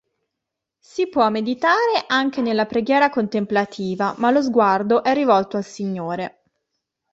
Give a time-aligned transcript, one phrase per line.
[0.79, 6.41] Si può meditare anche nella preghiera contemplativa, ma lo sguardo è rivolto al Signore.